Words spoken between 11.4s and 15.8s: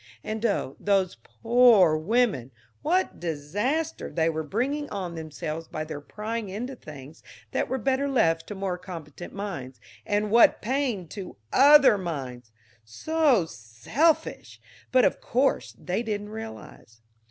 other minds! So selfish, but of course